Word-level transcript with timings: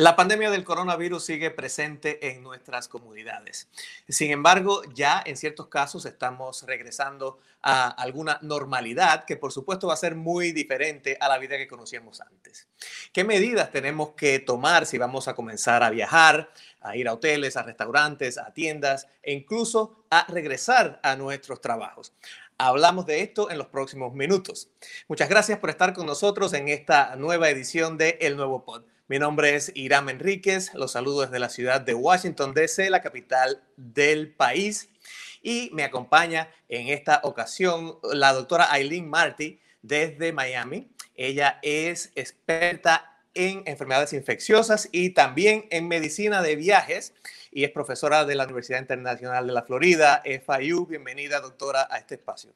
La 0.00 0.16
pandemia 0.16 0.50
del 0.50 0.64
coronavirus 0.64 1.22
sigue 1.22 1.50
presente 1.50 2.30
en 2.30 2.42
nuestras 2.42 2.88
comunidades. 2.88 3.68
Sin 4.08 4.30
embargo, 4.30 4.80
ya 4.94 5.22
en 5.26 5.36
ciertos 5.36 5.66
casos 5.66 6.06
estamos 6.06 6.62
regresando 6.62 7.38
a 7.60 7.88
alguna 7.88 8.38
normalidad 8.40 9.26
que 9.26 9.36
por 9.36 9.52
supuesto 9.52 9.88
va 9.88 9.92
a 9.92 9.98
ser 9.98 10.14
muy 10.14 10.52
diferente 10.52 11.18
a 11.20 11.28
la 11.28 11.36
vida 11.36 11.58
que 11.58 11.68
conocíamos 11.68 12.22
antes. 12.22 12.66
¿Qué 13.12 13.24
medidas 13.24 13.72
tenemos 13.72 14.12
que 14.12 14.38
tomar 14.38 14.86
si 14.86 14.96
vamos 14.96 15.28
a 15.28 15.34
comenzar 15.34 15.82
a 15.82 15.90
viajar, 15.90 16.50
a 16.80 16.96
ir 16.96 17.06
a 17.06 17.12
hoteles, 17.12 17.58
a 17.58 17.62
restaurantes, 17.62 18.38
a 18.38 18.54
tiendas 18.54 19.06
e 19.22 19.34
incluso 19.34 20.06
a 20.08 20.24
regresar 20.32 20.98
a 21.02 21.14
nuestros 21.14 21.60
trabajos? 21.60 22.14
Hablamos 22.56 23.04
de 23.04 23.20
esto 23.20 23.50
en 23.50 23.58
los 23.58 23.66
próximos 23.66 24.14
minutos. 24.14 24.70
Muchas 25.08 25.28
gracias 25.28 25.58
por 25.58 25.68
estar 25.68 25.92
con 25.92 26.06
nosotros 26.06 26.54
en 26.54 26.68
esta 26.68 27.16
nueva 27.16 27.50
edición 27.50 27.98
de 27.98 28.16
El 28.22 28.38
Nuevo 28.38 28.64
Pod. 28.64 28.84
Mi 29.10 29.18
nombre 29.18 29.56
es 29.56 29.72
Iram 29.74 30.08
Enríquez, 30.08 30.72
los 30.74 30.92
saludo 30.92 31.22
desde 31.22 31.40
la 31.40 31.48
ciudad 31.48 31.80
de 31.80 31.94
Washington, 31.94 32.54
D.C., 32.54 32.90
la 32.90 33.02
capital 33.02 33.60
del 33.76 34.32
país. 34.32 34.88
Y 35.42 35.68
me 35.72 35.82
acompaña 35.82 36.48
en 36.68 36.86
esta 36.90 37.18
ocasión 37.24 37.96
la 38.12 38.32
doctora 38.32 38.72
Aileen 38.72 39.10
Marty 39.10 39.58
desde 39.82 40.32
Miami. 40.32 40.92
Ella 41.16 41.58
es 41.62 42.12
experta 42.14 43.18
en 43.34 43.64
enfermedades 43.66 44.12
infecciosas 44.12 44.88
y 44.92 45.10
también 45.10 45.64
en 45.70 45.88
medicina 45.88 46.40
de 46.40 46.54
viajes 46.54 47.12
y 47.50 47.64
es 47.64 47.72
profesora 47.72 48.24
de 48.24 48.36
la 48.36 48.44
Universidad 48.44 48.78
Internacional 48.78 49.44
de 49.44 49.52
la 49.52 49.62
Florida, 49.64 50.22
FIU. 50.24 50.86
Bienvenida, 50.86 51.40
doctora, 51.40 51.88
a 51.90 51.98
este 51.98 52.14
espacio. 52.14 52.52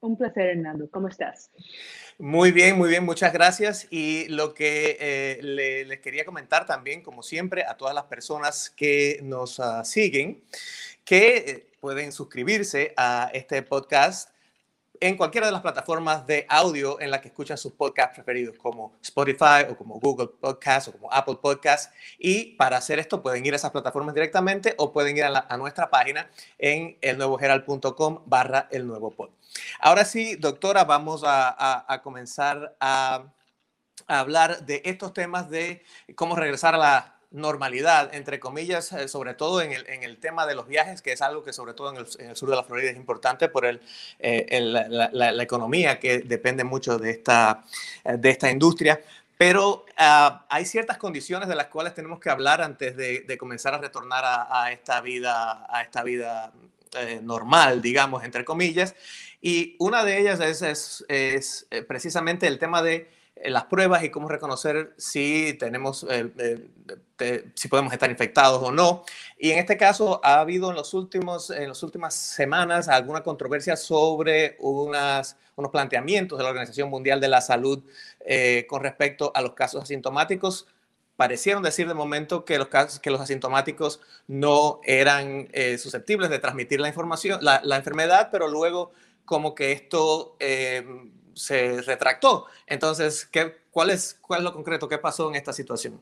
Un 0.00 0.16
placer, 0.16 0.46
Hernando. 0.46 0.88
¿Cómo 0.90 1.08
estás? 1.08 1.50
Muy 2.18 2.52
bien, 2.52 2.78
muy 2.78 2.88
bien, 2.88 3.04
muchas 3.04 3.32
gracias. 3.32 3.88
Y 3.90 4.28
lo 4.28 4.54
que 4.54 4.96
eh, 5.00 5.38
les 5.42 5.98
quería 6.00 6.24
comentar 6.24 6.64
también, 6.64 7.02
como 7.02 7.24
siempre, 7.24 7.64
a 7.64 7.76
todas 7.76 7.94
las 7.94 8.04
personas 8.04 8.70
que 8.70 9.18
nos 9.22 9.58
uh, 9.58 9.84
siguen, 9.84 10.44
que 11.04 11.36
eh, 11.36 11.66
pueden 11.80 12.12
suscribirse 12.12 12.94
a 12.96 13.30
este 13.34 13.62
podcast 13.62 14.30
en 15.00 15.16
cualquiera 15.16 15.46
de 15.46 15.52
las 15.52 15.62
plataformas 15.62 16.26
de 16.26 16.46
audio 16.48 17.00
en 17.00 17.10
la 17.10 17.20
que 17.20 17.28
escuchan 17.28 17.58
sus 17.58 17.72
podcasts 17.72 18.14
preferidos, 18.14 18.56
como 18.58 18.94
Spotify 19.02 19.66
o 19.68 19.76
como 19.76 19.98
Google 19.98 20.28
Podcasts 20.28 20.88
o 20.88 20.92
como 20.92 21.12
Apple 21.12 21.38
Podcasts. 21.40 21.92
Y 22.18 22.56
para 22.56 22.76
hacer 22.76 22.98
esto 22.98 23.22
pueden 23.22 23.44
ir 23.44 23.52
a 23.52 23.56
esas 23.56 23.70
plataformas 23.70 24.14
directamente 24.14 24.74
o 24.78 24.92
pueden 24.92 25.16
ir 25.16 25.24
a, 25.24 25.56
nuestra 25.56 25.90
página 25.90 26.30
en 26.58 26.96
elnuevogeral.com 27.00 28.22
barra 28.26 28.68
el 28.70 28.86
nuevo 28.86 29.10
pod. 29.10 29.30
Ahora 29.80 30.04
sí, 30.04 30.36
doctora, 30.36 30.84
vamos 30.84 31.22
a, 31.24 32.00
comenzar 32.02 32.76
a, 32.80 33.24
a 34.06 34.20
hablar 34.20 34.64
de 34.64 34.82
estos 34.84 35.12
temas 35.12 35.48
de 35.50 35.82
cómo 36.14 36.36
regresar 36.36 36.74
a 36.74 36.78
la 36.78 37.13
normalidad, 37.34 38.14
entre 38.14 38.38
comillas, 38.38 38.92
eh, 38.92 39.08
sobre 39.08 39.34
todo 39.34 39.60
en 39.60 39.72
el, 39.72 39.84
en 39.88 40.04
el, 40.04 40.18
tema 40.18 40.46
de 40.46 40.54
los 40.54 40.68
viajes, 40.68 41.02
que 41.02 41.12
es 41.12 41.20
algo 41.20 41.42
que 41.42 41.52
sobre 41.52 41.74
todo 41.74 41.90
en 41.90 41.96
el, 42.28 42.36
sur 42.36 42.48
de 42.48 42.56
la 42.56 42.62
Florida 42.62 42.90
es 42.90 42.96
importante 42.96 43.48
por 43.48 43.66
el, 43.66 43.80
eh, 44.20 44.60
la, 44.60 45.42
economía 45.42 45.98
que 45.98 46.20
depende 46.20 46.62
mucho 46.62 46.96
de 46.96 47.10
esta, 47.10 47.64
eh, 48.04 48.16
de 48.16 48.30
esta 48.30 48.50
industria. 48.50 49.00
Pero 49.36 49.84
ah, 49.96 50.46
hay 50.48 50.64
ciertas 50.64 50.96
condiciones 50.96 51.48
de 51.48 51.56
las 51.56 51.66
cuales 51.66 51.92
tenemos 51.92 52.20
que 52.20 52.30
hablar 52.30 52.62
antes 52.62 52.96
de, 52.96 53.36
comenzar 53.36 53.74
a 53.74 53.78
retornar 53.78 54.22
a, 54.24 54.70
esta 54.70 55.00
vida, 55.00 55.66
a 55.68 55.82
esta 55.82 56.04
vida 56.04 56.52
normal, 57.22 57.82
digamos, 57.82 58.22
entre 58.22 58.44
comillas. 58.44 58.94
Y 59.42 59.74
una 59.80 60.04
de 60.04 60.20
ellas 60.20 60.38
es, 60.38 60.62
es, 60.62 61.04
es 61.08 61.84
precisamente 61.88 62.46
el 62.46 62.60
tema 62.60 62.80
de 62.80 63.10
las 63.42 63.64
pruebas 63.64 64.04
y 64.04 64.10
cómo 64.10 64.28
reconocer 64.28 64.94
si 64.96 65.54
tenemos, 65.58 66.06
eh, 66.08 66.32
eh, 67.18 67.50
si 67.54 67.68
podemos 67.68 67.92
estar 67.92 68.10
infectados 68.10 68.62
o 68.62 68.70
no. 68.70 69.04
Y 69.38 69.50
en 69.50 69.58
este 69.58 69.76
caso 69.76 70.20
ha 70.22 70.40
habido 70.40 70.70
en, 70.70 70.76
los 70.76 70.94
últimos, 70.94 71.50
en 71.50 71.68
las 71.68 71.82
últimas 71.82 72.14
semanas 72.14 72.88
alguna 72.88 73.22
controversia 73.22 73.76
sobre 73.76 74.56
unas, 74.60 75.36
unos 75.56 75.70
planteamientos 75.70 76.38
de 76.38 76.44
la 76.44 76.50
Organización 76.50 76.88
Mundial 76.90 77.20
de 77.20 77.28
la 77.28 77.40
Salud 77.40 77.82
con 78.68 78.82
respecto 78.82 79.32
a 79.34 79.42
los 79.42 79.54
casos 79.54 79.82
asintomáticos. 79.82 80.66
Parecieron 81.16 81.62
decir 81.62 81.86
de 81.86 81.94
momento 81.94 82.44
que 82.44 82.58
los, 82.58 82.68
casos, 82.68 82.98
que 82.98 83.10
los 83.10 83.20
asintomáticos 83.20 84.00
no 84.26 84.80
eran 84.84 85.48
susceptibles 85.78 86.30
de 86.30 86.38
transmitir 86.38 86.80
la 86.80 86.88
información, 86.88 87.38
la, 87.42 87.60
la, 87.62 87.76
enfermedad, 87.76 88.30
pero 88.32 88.48
luego 88.48 88.92
como 89.24 89.54
que 89.54 89.72
esto 89.72 90.36
se 91.34 91.82
retractó. 91.82 92.46
Entonces, 92.66 93.26
¿qué, 93.26 93.54
cuál, 93.70 93.90
es, 93.90 94.18
¿cuál 94.20 94.40
es 94.40 94.44
lo 94.44 94.52
concreto? 94.52 94.88
¿Qué 94.88 94.98
pasó 94.98 95.28
en 95.28 95.36
esta 95.36 95.52
situación? 95.52 96.00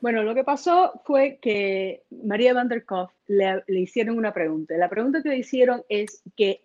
Bueno, 0.00 0.22
lo 0.22 0.34
que 0.34 0.44
pasó 0.44 0.92
fue 1.04 1.38
que 1.42 2.02
María 2.10 2.54
Van 2.54 2.68
der 2.68 2.84
le, 3.26 3.62
le, 3.66 3.80
hicieron 3.80 4.16
una 4.16 4.32
pregunta. 4.32 4.74
La 4.76 4.88
pregunta 4.88 5.22
que 5.22 5.28
le 5.28 5.38
hicieron 5.38 5.82
es 5.90 6.22
que, 6.36 6.62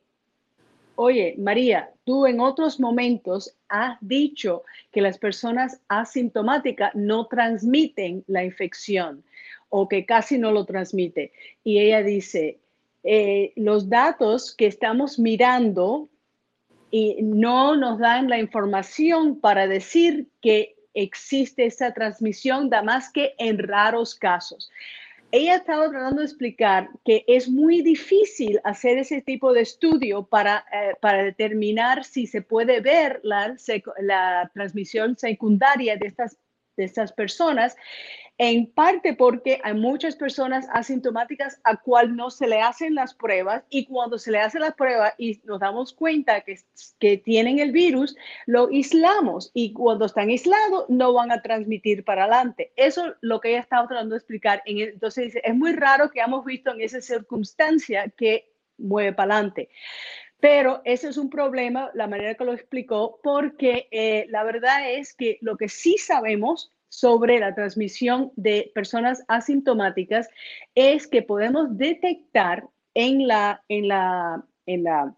oye, 0.95 1.35
María, 1.37 1.91
tú 2.05 2.25
en 2.25 2.39
otros 2.39 2.79
momentos 2.79 3.53
has 3.67 3.97
dicho 3.99 4.63
que 4.91 5.01
las 5.01 5.17
personas 5.17 5.81
asintomáticas 5.89 6.95
no 6.95 7.27
transmiten 7.27 8.23
la 8.27 8.45
infección 8.45 9.23
o 9.67 9.89
que 9.89 10.05
casi 10.05 10.37
no 10.37 10.53
lo 10.53 10.63
transmite. 10.63 11.33
Y 11.65 11.79
ella 11.79 12.01
dice, 12.03 12.59
eh, 13.03 13.51
los 13.57 13.89
datos 13.89 14.55
que 14.55 14.67
estamos 14.67 15.19
mirando 15.19 16.07
y 16.97 17.17
no 17.21 17.75
nos 17.75 17.99
dan 17.99 18.29
la 18.29 18.39
información 18.39 19.41
para 19.41 19.67
decir 19.67 20.29
que 20.41 20.77
existe 20.93 21.65
esa 21.65 21.93
transmisión, 21.93 22.69
da 22.69 22.83
más 22.83 23.11
que 23.11 23.35
en 23.37 23.57
raros 23.57 24.15
casos. 24.15 24.71
Ella 25.29 25.55
estaba 25.55 25.89
tratando 25.89 26.21
de 26.21 26.27
explicar 26.27 26.89
que 27.03 27.25
es 27.27 27.49
muy 27.49 27.81
difícil 27.81 28.61
hacer 28.63 28.97
ese 28.97 29.21
tipo 29.21 29.51
de 29.51 29.59
estudio 29.59 30.25
para, 30.25 30.63
eh, 30.71 30.95
para 31.01 31.21
determinar 31.25 32.05
si 32.05 32.27
se 32.27 32.41
puede 32.41 32.79
ver 32.79 33.19
la, 33.23 33.53
la 33.99 34.49
transmisión 34.53 35.17
secundaria 35.17 35.97
de 35.97 36.07
estas, 36.07 36.37
de 36.77 36.85
estas 36.85 37.11
personas 37.11 37.75
en 38.37 38.67
parte 38.67 39.13
porque 39.13 39.61
hay 39.63 39.73
muchas 39.73 40.15
personas 40.15 40.67
asintomáticas 40.73 41.59
a 41.63 41.77
cual 41.77 42.15
no 42.15 42.29
se 42.29 42.47
le 42.47 42.61
hacen 42.61 42.93
las 42.93 43.13
pruebas 43.13 43.63
y 43.69 43.85
cuando 43.85 44.17
se 44.17 44.31
le 44.31 44.39
hacen 44.39 44.61
las 44.61 44.73
pruebas 44.73 45.13
y 45.17 45.39
nos 45.45 45.59
damos 45.59 45.93
cuenta 45.93 46.41
que, 46.41 46.59
que 46.99 47.17
tienen 47.17 47.59
el 47.59 47.71
virus, 47.71 48.15
lo 48.45 48.67
aislamos 48.67 49.51
y 49.53 49.71
cuando 49.71 50.05
están 50.05 50.29
aislados 50.29 50.85
no 50.89 51.13
van 51.13 51.31
a 51.31 51.41
transmitir 51.41 52.03
para 52.03 52.23
adelante. 52.23 52.73
Eso 52.75 53.07
es 53.07 53.13
lo 53.21 53.39
que 53.39 53.51
ella 53.51 53.61
estaba 53.61 53.87
tratando 53.87 54.15
de 54.15 54.19
explicar. 54.19 54.61
Entonces 54.65 55.25
dice, 55.25 55.41
es 55.43 55.55
muy 55.55 55.71
raro 55.71 56.11
que 56.11 56.19
hemos 56.19 56.43
visto 56.43 56.71
en 56.71 56.81
esa 56.81 56.99
circunstancia 56.99 58.11
que 58.17 58.51
mueve 58.77 59.13
para 59.13 59.35
adelante. 59.35 59.69
Pero 60.39 60.81
ese 60.85 61.09
es 61.09 61.17
un 61.17 61.29
problema, 61.29 61.91
la 61.93 62.07
manera 62.07 62.35
que 62.35 62.45
lo 62.45 62.53
explicó, 62.53 63.19
porque 63.23 63.87
eh, 63.91 64.25
la 64.29 64.43
verdad 64.43 64.91
es 64.91 65.13
que 65.13 65.37
lo 65.41 65.57
que 65.57 65.69
sí 65.69 65.97
sabemos 65.97 66.71
sobre 66.89 67.39
la 67.39 67.55
transmisión 67.55 68.31
de 68.35 68.71
personas 68.73 69.23
asintomáticas 69.27 70.29
es 70.75 71.07
que 71.07 71.21
podemos 71.21 71.77
detectar 71.77 72.67
en 72.93 73.27
la, 73.27 73.63
en 73.67 73.87
la, 73.87 74.45
en 74.65 74.83
la 74.83 75.15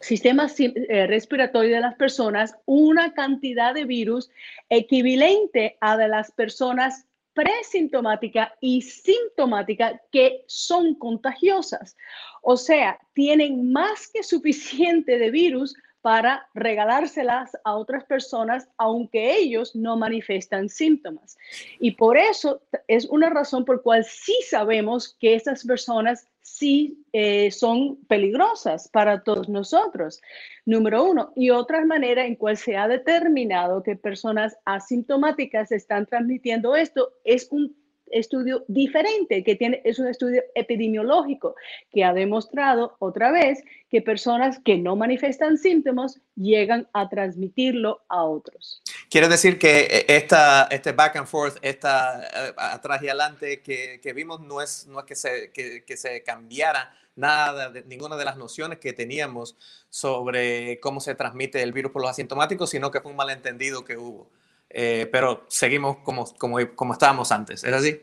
sistema 0.00 0.48
eh, 0.58 1.06
respiratorio 1.06 1.76
de 1.76 1.80
las 1.80 1.94
personas 1.94 2.56
una 2.66 3.14
cantidad 3.14 3.72
de 3.72 3.84
virus 3.84 4.30
equivalente 4.68 5.76
a 5.80 5.96
de 5.96 6.08
las 6.08 6.32
personas 6.32 7.06
presintomática 7.34 8.54
y 8.60 8.82
sintomática 8.82 10.00
que 10.10 10.44
son 10.46 10.94
contagiosas. 10.96 11.96
O 12.42 12.56
sea, 12.56 12.98
tienen 13.14 13.72
más 13.72 14.10
que 14.12 14.22
suficiente 14.22 15.18
de 15.18 15.30
virus 15.30 15.74
para 16.02 16.48
regalárselas 16.52 17.56
a 17.64 17.76
otras 17.76 18.04
personas, 18.04 18.68
aunque 18.76 19.36
ellos 19.36 19.74
no 19.76 19.96
manifiestan 19.96 20.68
síntomas. 20.68 21.38
Y 21.78 21.92
por 21.92 22.18
eso 22.18 22.60
es 22.88 23.06
una 23.06 23.30
razón 23.30 23.64
por 23.64 23.82
cual 23.82 24.04
sí 24.04 24.34
sabemos 24.48 25.16
que 25.20 25.36
esas 25.36 25.64
personas 25.64 26.28
sí 26.42 27.04
eh, 27.12 27.52
son 27.52 27.96
peligrosas 28.08 28.88
para 28.88 29.22
todos 29.22 29.48
nosotros, 29.48 30.20
número 30.66 31.04
uno. 31.04 31.32
Y 31.36 31.50
otra 31.50 31.84
manera 31.84 32.26
en 32.26 32.34
cual 32.34 32.56
se 32.56 32.76
ha 32.76 32.88
determinado 32.88 33.84
que 33.84 33.94
personas 33.94 34.56
asintomáticas 34.64 35.70
están 35.70 36.06
transmitiendo 36.06 36.74
esto 36.74 37.12
es 37.24 37.46
un 37.52 37.76
estudio 38.12 38.64
diferente, 38.68 39.42
que 39.42 39.56
tiene, 39.56 39.80
es 39.84 39.98
un 39.98 40.08
estudio 40.08 40.42
epidemiológico 40.54 41.54
que 41.90 42.04
ha 42.04 42.12
demostrado 42.12 42.96
otra 42.98 43.32
vez 43.32 43.62
que 43.90 44.00
personas 44.00 44.58
que 44.64 44.78
no 44.78 44.96
manifiestan 44.96 45.58
síntomas 45.58 46.20
llegan 46.36 46.88
a 46.92 47.08
transmitirlo 47.08 48.02
a 48.08 48.24
otros. 48.24 48.82
Quiere 49.10 49.28
decir 49.28 49.58
que 49.58 49.80
eh, 49.80 50.04
esta, 50.08 50.68
este 50.70 50.92
back 50.92 51.16
and 51.16 51.26
forth, 51.26 51.56
esta 51.62 52.22
eh, 52.22 52.54
atrás 52.56 53.02
y 53.02 53.08
adelante 53.08 53.60
que, 53.60 54.00
que, 54.02 54.12
vimos 54.12 54.40
no 54.40 54.62
es, 54.62 54.86
no 54.86 55.00
es 55.00 55.04
que, 55.04 55.14
se, 55.14 55.50
que, 55.52 55.84
que 55.84 55.96
se 55.96 56.22
cambiara 56.22 56.94
nada, 57.16 57.70
de, 57.70 57.82
ninguna 57.84 58.16
de 58.16 58.24
las 58.24 58.36
nociones 58.36 58.78
que 58.78 58.92
teníamos 58.92 59.56
sobre 59.90 60.80
cómo 60.80 61.00
se 61.00 61.14
transmite 61.14 61.62
el 61.62 61.72
virus 61.72 61.92
por 61.92 62.02
los 62.02 62.10
asintomáticos, 62.10 62.70
sino 62.70 62.90
que 62.90 63.00
fue 63.00 63.10
un 63.10 63.16
malentendido 63.16 63.84
que 63.84 63.96
hubo. 63.96 64.30
Pero 65.10 65.44
seguimos 65.48 65.98
como, 65.98 66.24
como, 66.38 66.58
como 66.74 66.92
estábamos 66.92 67.30
antes. 67.32 67.64
¿Es 67.64 67.72
así? 67.72 68.00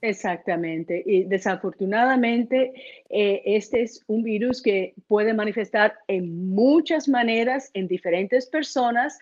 Exactamente. 0.00 1.02
Y 1.04 1.24
desafortunadamente, 1.24 2.72
eh, 3.08 3.42
este 3.44 3.82
es 3.82 4.04
un 4.06 4.22
virus 4.22 4.62
que 4.62 4.94
puede 5.08 5.34
manifestar 5.34 5.98
en 6.06 6.50
muchas 6.50 7.08
maneras 7.08 7.70
en 7.74 7.88
diferentes 7.88 8.46
personas 8.46 9.18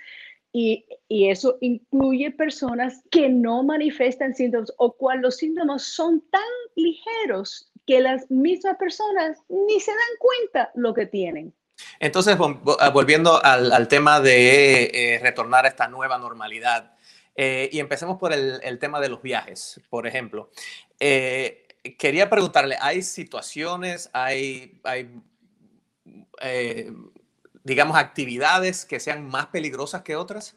y, 0.53 0.87
y, 1.09 1.29
eso 1.29 1.59
incluye 1.61 2.31
personas 2.31 3.03
que 3.11 3.29
no 3.29 3.63
manifestan 3.63 4.35
síntomas 4.35 4.73
o 4.79 4.93
cual 4.93 5.21
los 5.21 5.37
síntomas 5.37 5.83
son 5.83 6.23
tan 6.31 6.41
ligeros 6.77 7.71
que 7.87 8.01
las 8.01 8.31
mismas 8.31 8.77
personas 8.79 9.39
ni 9.51 9.81
se 9.81 9.91
dan 9.91 10.17
cuenta 10.19 10.71
lo 10.75 10.95
que 10.95 11.07
tienen. 11.07 11.53
Entonces, 11.99 12.37
ah, 12.81 12.91
volviendo 12.91 13.43
al, 13.43 13.89
tema 13.89 14.21
de 14.21 14.85
eh, 14.85 15.19
retornar 15.21 15.65
a 15.65 15.69
esta 15.69 15.89
nueva 15.89 16.19
normalidad, 16.19 16.93
eh, 17.35 17.69
y 17.71 17.81
empecemos 17.81 18.19
por 18.19 18.33
el, 18.33 18.79
tema 18.79 19.01
de 19.01 19.09
los 19.09 19.23
viajes, 19.23 19.81
por 19.91 20.07
ejemplo. 20.07 20.51
Eh, 20.99 21.67
quería 21.99 22.31
preguntarle, 22.31 22.77
¿hay 22.81 23.03
situaciones, 23.03 24.09
hay, 24.13 24.81
hay 24.85 25.11
digamos, 27.63 27.97
actividades 27.97 28.85
que 28.85 29.01
sean 29.01 29.27
más 29.27 29.47
peligrosas 29.47 30.03
que 30.03 30.17
otras? 30.17 30.57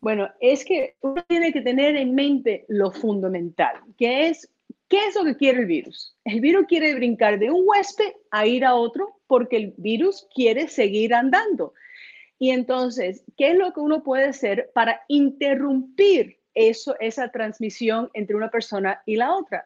Bueno, 0.00 0.30
es 0.40 0.64
que 0.64 0.96
uno 1.00 1.24
tiene 1.26 1.52
que 1.52 1.62
tener 1.62 1.96
en 1.96 2.14
mente 2.14 2.66
lo 2.68 2.92
fundamental, 2.92 3.80
que 3.96 4.28
es, 4.28 4.50
¿qué 4.88 4.98
es 5.08 5.14
lo 5.14 5.24
que 5.24 5.36
quiere 5.36 5.60
el 5.60 5.66
virus? 5.66 6.14
El 6.24 6.40
virus 6.40 6.66
quiere 6.68 6.94
brincar 6.94 7.38
de 7.38 7.50
un 7.50 7.62
huésped 7.64 8.12
a 8.30 8.46
ir 8.46 8.64
a 8.64 8.74
otro 8.74 9.13
porque 9.26 9.56
el 9.56 9.74
virus 9.76 10.26
quiere 10.34 10.68
seguir 10.68 11.14
andando. 11.14 11.74
Y 12.38 12.50
entonces, 12.50 13.24
¿qué 13.36 13.52
es 13.52 13.56
lo 13.56 13.72
que 13.72 13.80
uno 13.80 14.02
puede 14.02 14.26
hacer 14.26 14.70
para 14.74 15.02
interrumpir 15.08 16.40
eso, 16.54 16.96
esa 17.00 17.30
transmisión 17.30 18.10
entre 18.14 18.36
una 18.36 18.50
persona 18.50 19.02
y 19.06 19.16
la 19.16 19.34
otra? 19.34 19.64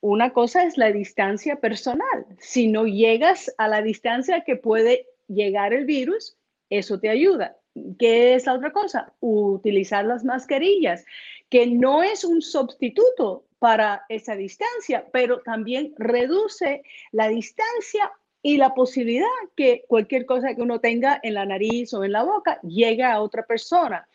Una 0.00 0.32
cosa 0.32 0.64
es 0.64 0.76
la 0.76 0.92
distancia 0.92 1.56
personal. 1.56 2.26
Si 2.38 2.68
no 2.68 2.86
llegas 2.86 3.54
a 3.58 3.68
la 3.68 3.82
distancia 3.82 4.42
que 4.42 4.56
puede 4.56 5.06
llegar 5.28 5.72
el 5.72 5.84
virus, 5.84 6.36
eso 6.70 6.98
te 7.00 7.08
ayuda. 7.08 7.56
¿Qué 7.98 8.34
es 8.34 8.46
la 8.46 8.54
otra 8.54 8.72
cosa? 8.72 9.12
Utilizar 9.20 10.04
las 10.04 10.24
mascarillas, 10.24 11.04
que 11.50 11.66
no 11.66 12.02
es 12.02 12.24
un 12.24 12.42
sustituto 12.42 13.46
para 13.58 14.04
esa 14.08 14.34
distancia, 14.36 15.06
pero 15.12 15.40
también 15.40 15.94
reduce 15.98 16.82
la 17.12 17.28
distancia 17.28 18.10
y 18.46 18.58
la 18.58 18.74
posibilidad 18.74 19.26
que 19.56 19.82
cualquier 19.88 20.24
cosa 20.24 20.54
que 20.54 20.62
uno 20.62 20.78
tenga 20.78 21.18
en 21.24 21.34
la 21.34 21.44
nariz 21.44 21.92
o 21.92 22.04
en 22.04 22.12
la 22.12 22.22
boca 22.22 22.60
llegue 22.62 23.02
a 23.02 23.20
otra 23.20 23.44
persona. 23.44 24.06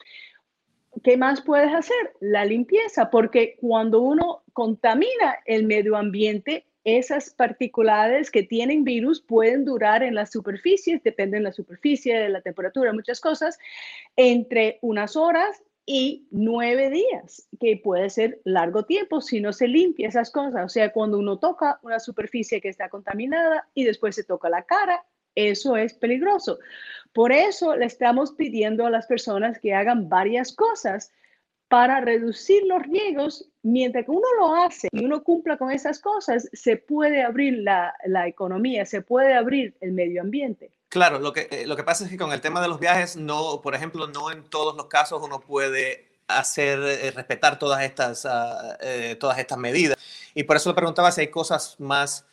¿Qué 1.03 1.17
más 1.17 1.41
puedes 1.41 1.73
hacer? 1.73 2.13
La 2.21 2.45
limpieza, 2.45 3.09
porque 3.09 3.57
cuando 3.59 3.99
uno 3.99 4.43
contamina 4.53 5.39
el 5.45 5.65
medio 5.65 5.97
ambiente, 5.97 6.65
esas 6.85 7.31
particulares 7.31 8.31
que 8.31 8.43
tienen 8.43 8.85
virus 8.85 9.19
pueden 9.19 9.65
durar 9.65 10.01
en 10.01 10.15
las 10.15 10.31
superficies, 10.31 11.03
depende 11.03 11.35
de 11.35 11.43
la 11.43 11.51
superficie, 11.51 12.17
de 12.17 12.29
la 12.29 12.39
temperatura, 12.39 12.93
muchas 12.93 13.19
cosas, 13.19 13.59
entre 14.15 14.79
unas 14.79 15.17
horas 15.17 15.61
y 15.93 16.25
nueve 16.31 16.89
días, 16.89 17.49
que 17.59 17.75
puede 17.75 18.09
ser 18.09 18.39
largo 18.45 18.85
tiempo 18.85 19.19
si 19.19 19.41
no 19.41 19.51
se 19.51 19.67
limpia 19.67 20.07
esas 20.07 20.31
cosas. 20.31 20.63
O 20.63 20.69
sea, 20.69 20.93
cuando 20.93 21.19
uno 21.19 21.37
toca 21.37 21.81
una 21.83 21.99
superficie 21.99 22.61
que 22.61 22.69
está 22.69 22.87
contaminada 22.87 23.67
y 23.73 23.83
después 23.83 24.15
se 24.15 24.23
toca 24.23 24.49
la 24.49 24.63
cara, 24.63 25.03
eso 25.35 25.75
es 25.75 25.93
peligroso. 25.93 26.59
Por 27.11 27.33
eso 27.33 27.75
le 27.75 27.87
estamos 27.87 28.31
pidiendo 28.31 28.85
a 28.85 28.89
las 28.89 29.05
personas 29.05 29.59
que 29.59 29.73
hagan 29.73 30.07
varias 30.07 30.53
cosas 30.53 31.11
para 31.71 32.01
reducir 32.01 32.63
los 32.65 32.83
riesgos. 32.83 33.47
Mientras 33.63 34.03
que 34.03 34.11
uno 34.11 34.27
lo 34.37 34.55
hace 34.55 34.89
y 34.91 35.05
uno 35.05 35.23
cumpla 35.23 35.57
con 35.57 35.71
esas 35.71 35.99
cosas, 35.99 36.49
se 36.51 36.75
puede 36.75 37.23
abrir 37.23 37.59
la, 37.59 37.95
la 38.05 38.27
economía, 38.27 38.85
se 38.85 39.01
puede 39.01 39.33
abrir 39.33 39.77
el 39.79 39.93
medio 39.93 40.21
ambiente. 40.21 40.71
Claro, 40.89 41.19
lo 41.19 41.31
que, 41.31 41.47
eh, 41.49 41.65
lo 41.65 41.77
que 41.77 41.85
pasa 41.85 42.03
es 42.03 42.09
que 42.09 42.17
con 42.17 42.33
el 42.33 42.41
tema 42.41 42.61
de 42.61 42.67
los 42.67 42.77
viajes, 42.77 43.15
no, 43.15 43.61
por 43.61 43.73
ejemplo, 43.73 44.07
no 44.07 44.29
en 44.31 44.43
todos 44.43 44.75
los 44.75 44.87
casos 44.87 45.21
uno 45.23 45.39
puede 45.39 46.09
hacer 46.27 46.79
eh, 46.79 47.11
respetar 47.11 47.57
todas 47.57 47.81
estas, 47.83 48.25
ah, 48.25 48.77
eh, 48.81 49.15
todas 49.17 49.39
estas 49.39 49.57
medidas. 49.57 49.95
Y 50.33 50.43
por 50.43 50.57
eso 50.57 50.69
le 50.69 50.75
preguntaba 50.75 51.09
si 51.13 51.21
hay 51.21 51.27
cosas 51.27 51.79
más 51.79 52.25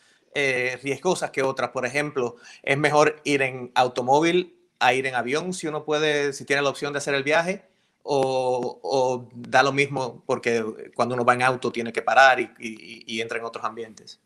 riesgosas 0.83 1.33
que 1.33 1.43
otras. 1.43 1.71
Por 1.71 1.85
ejemplo, 1.85 2.37
es 2.63 2.79
mejor 2.79 3.21
ir 3.25 3.43
en 3.43 3.73
automóvil 3.75 4.57
a 4.79 4.95
ir 4.95 5.07
en 5.07 5.17
avión 5.17 5.53
si 5.53 5.67
uno 5.67 5.85
puede, 5.85 6.33
si 6.33 6.45
tiene 6.45 6.63
la 6.63 6.69
opción 6.69 6.93
de 6.93 6.99
hacer 6.99 7.15
el 7.15 7.25
viaje. 7.25 7.68
O, 8.11 9.29
da 9.35 9.63
lo 9.63 9.73
mismo 9.73 10.23
porque 10.25 10.65
cuando 10.95 11.15
uno 11.15 11.25
va 11.25 11.35
en 11.35 11.43
auto 11.43 11.71
tiene 11.71 11.93
que 11.93 12.01
parar 12.01 12.41
y, 12.41 12.51
y 12.59 13.21
entra 13.21 13.39
en 13.39 13.45
otros 13.45 13.65
ambientes. 13.65 14.21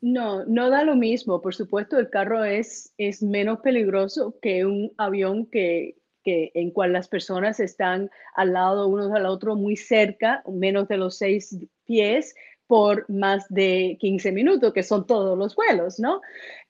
No, 0.00 0.44
no 0.44 0.70
da 0.70 0.84
lo 0.84 0.94
mismo. 0.94 1.40
Por 1.40 1.54
supuesto, 1.54 1.98
el 1.98 2.10
carro 2.10 2.44
es, 2.44 2.92
es 2.98 3.22
menos 3.22 3.60
peligroso 3.60 4.34
que 4.40 4.64
un 4.64 4.92
avión 4.98 5.46
que, 5.46 5.96
que, 6.22 6.50
en 6.54 6.70
cual 6.70 6.92
las 6.92 7.08
personas 7.08 7.60
están 7.60 8.10
al 8.34 8.52
lado 8.52 8.88
unos 8.88 9.12
al 9.12 9.26
otro 9.26 9.56
muy 9.56 9.76
cerca, 9.76 10.42
menos 10.46 10.88
de 10.88 10.98
los 10.98 11.16
seis 11.16 11.58
pies, 11.86 12.34
por 12.66 13.08
más 13.08 13.46
de 13.48 13.96
15 14.00 14.32
minutos, 14.32 14.72
que 14.72 14.82
son 14.82 15.06
todos 15.06 15.38
los 15.38 15.54
vuelos, 15.54 15.98
¿no? 15.98 16.20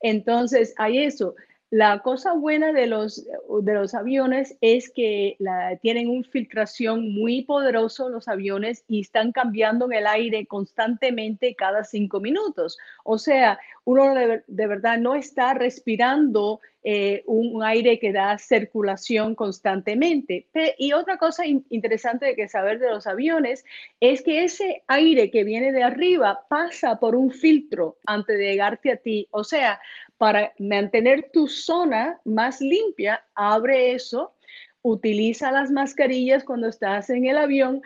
Entonces, 0.00 0.74
hay 0.76 0.98
eso. 0.98 1.34
La 1.76 1.98
cosa 1.98 2.32
buena 2.32 2.72
de 2.72 2.86
los, 2.86 3.22
de 3.60 3.74
los 3.74 3.92
aviones 3.92 4.56
es 4.62 4.88
que 4.88 5.36
tienen 5.82 6.08
una 6.08 6.26
filtración 6.26 7.12
muy 7.12 7.42
poderoso 7.42 8.08
los 8.08 8.28
aviones 8.28 8.82
y 8.88 9.02
están 9.02 9.30
cambiando 9.30 9.86
el 9.90 10.06
aire 10.06 10.46
constantemente 10.46 11.54
cada 11.54 11.84
cinco 11.84 12.18
minutos. 12.18 12.78
O 13.04 13.18
sea, 13.18 13.58
uno 13.84 14.14
de, 14.14 14.66
verdad 14.66 14.96
no 14.96 15.16
está 15.16 15.52
respirando 15.52 16.60
eh, 16.82 17.22
un, 17.26 17.62
aire 17.62 17.98
que 17.98 18.12
da 18.12 18.38
circulación 18.38 19.34
constantemente. 19.34 20.46
Y 20.78 20.94
otra 20.94 21.18
cosa 21.18 21.44
interesante 21.44 22.26
de 22.26 22.36
que 22.36 22.48
saber 22.48 22.78
de 22.78 22.90
los 22.90 23.06
aviones 23.06 23.66
es 24.00 24.22
que 24.22 24.44
ese 24.44 24.82
aire 24.86 25.30
que 25.30 25.44
viene 25.44 25.72
de 25.72 25.82
arriba 25.82 26.46
pasa 26.48 26.98
por 26.98 27.14
un 27.14 27.32
filtro 27.32 27.98
antes 28.06 28.38
de 28.38 28.44
llegarte 28.44 28.92
a 28.92 28.96
ti. 28.96 29.28
O 29.30 29.44
sea, 29.44 29.78
para 30.18 30.52
mantener 30.58 31.30
tu 31.32 31.48
zona 31.48 32.20
más 32.24 32.60
limpia, 32.60 33.24
abre 33.34 33.92
eso, 33.92 34.34
utiliza 34.82 35.50
las 35.50 35.70
mascarillas 35.70 36.44
cuando 36.44 36.68
estás 36.68 37.10
en 37.10 37.26
el 37.26 37.36
avión, 37.36 37.82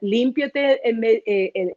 límpiate 0.00 0.80
eh, 0.84 1.72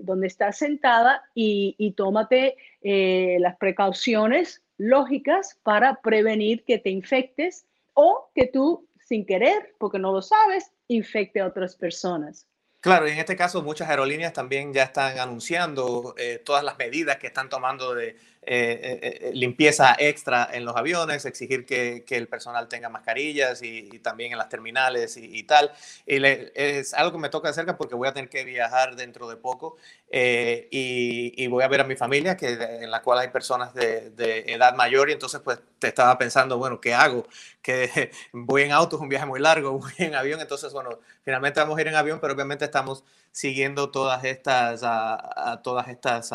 donde 0.00 0.28
estás 0.28 0.58
sentada 0.58 1.22
y, 1.34 1.92
tómate 1.96 2.56
eh, 2.82 3.38
las 3.40 3.56
precauciones 3.56 4.62
lógicas 4.78 5.58
para 5.62 6.00
prevenir 6.00 6.64
que 6.64 6.78
te 6.78 6.90
infectes 6.90 7.66
o 7.94 8.30
que 8.34 8.46
tú, 8.46 8.88
sin 9.00 9.26
querer, 9.26 9.74
porque 9.78 9.98
no 9.98 10.12
lo 10.12 10.22
sabes, 10.22 10.70
infecte 10.86 11.40
a 11.40 11.46
otras 11.46 11.74
personas. 11.74 12.46
Claro, 12.80 13.06
y 13.06 13.12
en 13.12 13.18
este 13.18 13.36
caso 13.36 13.62
muchas 13.62 13.88
aerolíneas 13.88 14.32
también 14.32 14.72
ya 14.72 14.84
están 14.84 15.18
anunciando 15.18 16.14
eh, 16.18 16.42
todas 16.44 16.64
las 16.64 16.78
medidas 16.78 17.16
que 17.18 17.28
están 17.28 17.48
tomando 17.48 17.94
de 17.94 18.16
eh, 18.44 18.98
eh, 19.02 19.28
eh, 19.28 19.30
limpieza 19.34 19.94
extra 19.96 20.48
en 20.52 20.64
los 20.64 20.74
aviones, 20.74 21.24
exigir 21.26 21.64
que, 21.64 22.02
que 22.04 22.16
el 22.16 22.26
personal 22.26 22.66
tenga 22.66 22.88
mascarillas 22.88 23.62
y, 23.62 24.00
también 24.00 24.32
en 24.32 24.38
las 24.38 24.48
terminales 24.48 25.16
y, 25.16 25.44
tal. 25.44 25.70
Y 26.06 26.16
es 26.24 26.92
algo 26.92 27.12
que 27.12 27.18
me 27.18 27.28
toca 27.28 27.46
de 27.46 27.54
cerca 27.54 27.76
porque 27.76 27.94
voy 27.94 28.08
a 28.08 28.12
tener 28.12 28.28
que 28.28 28.44
viajar 28.44 28.96
dentro 28.96 29.28
de 29.28 29.36
poco 29.36 29.76
y, 30.10 31.32
y, 31.36 31.46
voy 31.46 31.62
a 31.62 31.68
ver 31.68 31.82
a 31.82 31.84
mi 31.84 31.94
familia, 31.94 32.36
que, 32.36 32.52
en 32.54 32.90
la 32.90 33.00
cual 33.02 33.20
hay 33.20 33.28
personas 33.28 33.74
de, 33.74 34.10
de, 34.10 34.40
edad 34.52 34.74
mayor 34.74 35.08
y 35.08 35.12
entonces 35.12 35.40
pues 35.40 35.60
te 35.78 35.86
estaba 35.86 36.18
pensando, 36.18 36.58
bueno, 36.58 36.80
¿qué 36.80 36.94
hago? 36.94 37.26
Que 37.62 38.10
voy 38.32 38.62
en 38.62 38.72
auto, 38.72 38.96
es 38.96 39.02
un 39.02 39.08
viaje 39.08 39.26
muy 39.26 39.38
largo, 39.38 39.72
voy 39.78 39.92
en 39.98 40.16
avión, 40.16 40.40
entonces 40.40 40.72
bueno, 40.72 40.98
finalmente 41.24 41.60
vamos 41.60 41.78
a 41.78 41.80
ir 41.80 41.86
en 41.86 41.94
avión, 41.94 42.18
pero 42.20 42.34
obviamente 42.34 42.64
estamos 42.64 43.04
siguiendo 43.30 43.90
todas 43.90 44.24
estas, 44.24 44.82
a, 44.84 45.60
todas 45.62 45.88
estas 45.88 46.32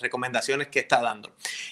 recomendaciones 0.00 0.68
que 0.68 0.80
está 0.80 1.01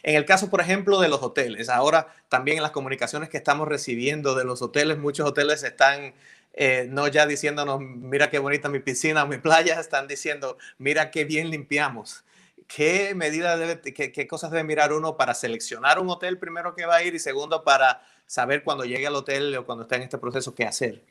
En 0.02 0.16
el 0.16 0.24
caso, 0.24 0.50
por 0.50 0.60
ejemplo, 0.60 1.00
de 1.00 1.08
los 1.08 1.22
hoteles, 1.22 1.68
ahora 1.68 2.14
también 2.28 2.58
en 2.58 2.62
las 2.62 2.72
comunicaciones 2.72 3.28
que 3.28 3.36
estamos 3.36 3.68
recibiendo 3.68 4.34
de 4.34 4.44
los 4.44 4.62
hoteles, 4.62 4.98
muchos 4.98 5.28
hoteles 5.28 5.62
están 5.62 6.14
eh, 6.52 6.86
no 6.90 7.06
ya 7.08 7.26
diciéndonos, 7.26 7.80
mira 7.80 8.30
qué 8.30 8.38
bonita 8.38 8.68
mi 8.68 8.80
piscina, 8.80 9.24
mi 9.24 9.38
playa, 9.38 9.78
están 9.80 10.08
diciendo, 10.08 10.58
mira 10.78 11.10
qué 11.10 11.24
bien 11.24 11.50
limpiamos. 11.50 12.24
¿Qué 12.66 13.14
medidas 13.14 13.58
debe, 13.58 13.80
qué, 13.80 14.12
qué 14.12 14.26
cosas 14.28 14.50
debe 14.50 14.62
mirar 14.64 14.92
uno 14.92 15.16
para 15.16 15.34
seleccionar 15.34 15.98
un 15.98 16.08
hotel 16.08 16.38
primero 16.38 16.74
que 16.74 16.86
va 16.86 16.96
a 16.96 17.02
ir 17.02 17.14
y 17.14 17.18
segundo 17.18 17.64
para 17.64 18.02
saber 18.26 18.62
cuando 18.62 18.84
llegue 18.84 19.06
al 19.08 19.16
hotel 19.16 19.56
o 19.56 19.66
cuando 19.66 19.82
está 19.82 19.96
en 19.96 20.02
este 20.02 20.18
proceso 20.18 20.54
qué 20.54 20.64
hacer? 20.64 21.02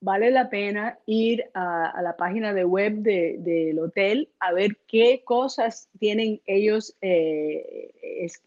Vale 0.00 0.30
la 0.30 0.48
pena 0.48 0.98
ir 1.06 1.44
a, 1.54 2.00
la 2.02 2.16
página 2.16 2.54
de 2.54 2.64
web 2.64 2.94
del 2.96 3.78
hotel 3.78 4.28
a 4.40 4.52
ver 4.52 4.78
qué 4.86 5.22
cosas 5.24 5.88
tienen 5.98 6.40
ellos 6.46 6.96
eh, 7.00 7.90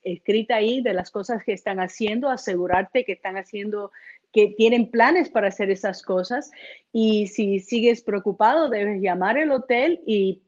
escrita 0.04 0.56
ahí 0.56 0.82
de 0.82 0.94
las 0.94 1.12
cosas 1.12 1.44
que 1.44 1.54
están 1.54 1.80
haciendo, 1.80 2.30
asegurarte 2.30 3.06
que 3.06 3.14
están 3.14 3.38
haciendo 3.38 3.92
que 4.32 4.48
tienen 4.48 4.92
planes 4.92 5.30
para 5.30 5.48
hacer 5.48 5.70
esas 5.72 6.04
cosas. 6.04 6.52
Y 6.92 7.28
si 7.28 7.60
sigues 7.60 8.04
preocupado, 8.04 8.70
debes 8.70 9.02
llamar 9.02 9.38
al 9.38 9.52
hotel 9.52 10.02
y, 10.06 10.42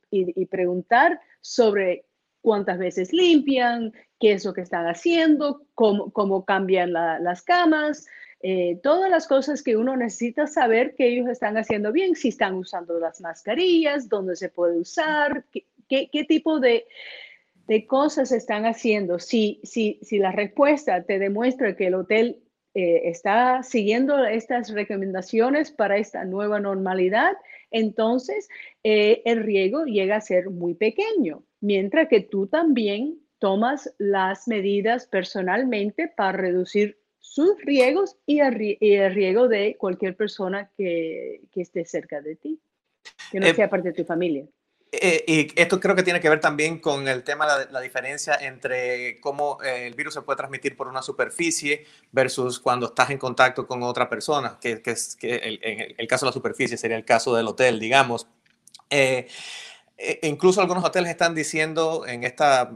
preguntar 0.49 1.21
sobre 1.39 2.03
cuántas 2.41 2.77
veces 2.77 3.13
limpian, 3.13 3.93
qué 4.19 4.33
es 4.33 4.43
lo 4.43 4.53
que 4.53 4.61
están 4.61 4.85
haciendo, 4.87 5.63
cómo, 5.73 6.11
cómo 6.11 6.43
cambian 6.43 6.91
las 6.91 7.41
camas, 7.43 8.07
eh, 8.43 8.79
todas 8.81 9.09
las 9.09 9.27
cosas 9.27 9.61
que 9.61 9.77
uno 9.77 9.95
necesita 9.95 10.47
saber 10.47 10.95
que 10.95 11.07
ellos 11.07 11.27
están 11.27 11.57
haciendo 11.57 11.91
bien, 11.91 12.15
si 12.15 12.29
están 12.29 12.55
usando 12.55 12.99
las 12.99 13.21
mascarillas, 13.21 14.09
dónde 14.09 14.35
se 14.35 14.49
puede 14.49 14.79
usar, 14.79 15.45
qué, 15.51 16.09
qué, 16.11 16.23
tipo 16.23 16.59
de, 16.59 16.85
de, 17.67 17.85
cosas 17.85 18.31
están 18.31 18.65
haciendo. 18.65 19.19
Si, 19.19 19.59
si, 19.63 19.99
si 20.01 20.17
la 20.17 20.31
respuesta 20.31 21.03
te 21.03 21.19
demuestra 21.19 21.75
que 21.75 21.87
el 21.87 21.95
hotel 21.95 22.41
eh, 22.73 23.09
está 23.09 23.63
siguiendo 23.63 24.25
estas 24.25 24.73
recomendaciones 24.73 25.71
para 25.71 25.97
esta 25.97 26.23
nueva 26.23 26.59
normalidad, 26.59 27.33
entonces 27.69 28.47
eh, 28.83 29.21
el 29.25 29.43
riego 29.43 29.83
llega 29.85 30.15
a 30.15 30.21
ser 30.21 30.49
muy 30.49 30.73
pequeño, 30.73 31.43
mientras 31.59 32.07
que 32.07 32.21
tú 32.21 32.47
también 32.47 33.19
tomas 33.39 33.93
las 33.97 34.47
medidas 34.47 35.05
personalmente 35.07 36.07
para 36.07 36.37
reducir 36.37 37.00
sus 37.31 37.57
riegos 37.63 38.17
y 38.25 38.39
el, 38.41 39.13
riego 39.13 39.47
de 39.47 39.77
cualquier 39.77 40.17
persona 40.17 40.69
que, 40.75 41.39
esté 41.55 41.85
cerca 41.85 42.19
de 42.19 42.35
ti, 42.35 42.59
que 43.31 43.39
no 43.39 43.45
eh, 43.45 43.55
sea 43.55 43.69
parte 43.69 43.87
de 43.87 43.93
tu 43.93 44.03
familia. 44.03 44.45
Eh, 44.91 45.23
y 45.25 45.61
esto 45.61 45.79
creo 45.79 45.95
que 45.95 46.03
tiene 46.03 46.19
que 46.19 46.27
ver 46.27 46.41
también 46.41 46.79
con 46.79 47.07
el 47.07 47.23
tema 47.23 47.57
de 47.57 47.71
la, 47.71 47.79
diferencia 47.79 48.35
entre 48.35 49.21
cómo 49.21 49.59
eh, 49.63 49.87
el 49.87 49.93
virus 49.93 50.15
se 50.15 50.23
puede 50.23 50.35
transmitir 50.35 50.75
por 50.75 50.89
una 50.89 51.01
superficie 51.01 51.85
versus 52.11 52.59
cuando 52.59 52.87
estás 52.87 53.09
en 53.11 53.17
contacto 53.17 53.65
con 53.65 53.81
otra 53.83 54.09
persona, 54.09 54.57
que, 54.59 54.81
es 54.83 55.15
que 55.15 55.35
el, 55.35 55.95
el, 55.97 56.07
caso 56.09 56.25
de 56.25 56.31
la 56.31 56.33
superficie 56.33 56.75
sería 56.75 56.97
el 56.97 57.05
caso 57.05 57.33
del 57.33 57.47
hotel, 57.47 57.79
digamos. 57.79 58.27
E, 58.89 59.27
e 59.97 60.27
incluso 60.27 60.61
algunos 60.61 60.83
hoteles 60.83 61.11
están 61.11 61.35
diciendo 61.35 62.05
en 62.07 62.23
esta 62.23 62.73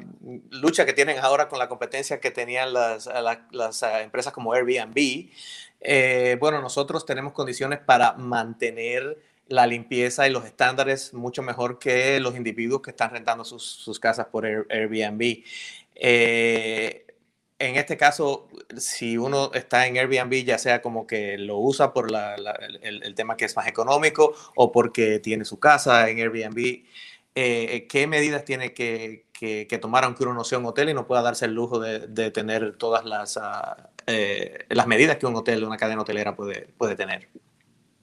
lucha 0.52 0.86
que 0.86 0.94
tienen 0.94 1.18
ahora 1.20 1.48
con 1.48 1.58
la 1.58 1.68
competencia 1.68 2.20
que 2.20 2.32
tenían 2.32 2.72
las, 2.72 3.10
las, 3.52 3.84
empresas 4.02 4.32
como 4.32 4.54
Airbnb, 4.54 5.30
eh, 5.82 6.38
bueno, 6.40 6.62
nosotros 6.62 7.06
tenemos 7.06 7.34
condiciones 7.34 7.80
para 7.80 8.14
mantener 8.14 9.18
la 9.48 9.68
limpieza 9.68 10.28
y 10.28 10.32
los 10.32 10.46
estándares 10.46 11.14
mucho 11.14 11.42
mejor 11.42 11.80
que 11.80 12.20
los 12.20 12.36
individuos 12.36 12.82
que 12.82 12.92
están 12.92 13.12
rentando 13.12 13.44
sus, 13.44 13.64
sus 13.64 14.00
casas 14.00 14.28
por 14.28 14.46
Airbnb. 14.46 15.44
Eh, 15.96 17.05
en 17.60 17.76
este 17.78 17.98
caso, 17.98 18.50
si 18.78 19.18
uno 19.18 19.52
está 19.54 19.88
en 19.88 19.98
Airbnb, 19.98 20.44
ya 20.44 20.58
sea 20.58 20.82
como 20.82 21.08
que 21.08 21.38
lo 21.38 21.58
usa 21.58 21.94
por 21.94 22.12
la, 22.12 22.36
el, 22.82 23.16
tema 23.16 23.38
que 23.38 23.46
es 23.46 23.56
más 23.56 23.68
económico 23.68 24.34
o 24.56 24.72
porque 24.72 25.20
tiene 25.20 25.46
su 25.46 25.60
casa 25.60 26.10
en 26.10 26.20
Airbnb, 26.20 26.84
eh, 27.36 27.88
qué 27.90 28.08
medidas 28.08 28.46
tiene 28.46 28.74
que, 28.74 29.26
tomar 29.82 30.04
aunque 30.06 30.24
uno 30.24 30.34
no 30.34 30.44
sea 30.44 30.60
un 30.60 30.66
hotel 30.66 30.90
y 30.90 30.94
no 30.94 31.08
pueda 31.08 31.22
darse 31.22 31.46
el 31.46 31.54
lujo 31.54 31.80
de, 31.80 32.32
tener 32.32 32.78
todas 32.78 33.06
las, 33.06 33.40
eh, 34.08 34.66
las 34.70 34.88
medidas 34.88 35.18
que 35.18 35.26
un 35.26 35.36
hotel, 35.36 35.64
una 35.64 35.78
cadena 35.78 36.02
hotelera 36.02 36.36
puede 36.36 36.96
tener. 36.96 37.30